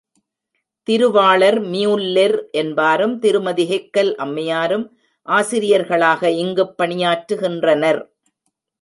[0.87, 4.87] திருவாளர் மியூல்லெர் என்பாரும் திருமதி ஹெக்கல் அம்மையாரும்
[5.27, 8.01] ஆசிரியர்களாக இங்குப் பணியாற்றுகின்றனர்.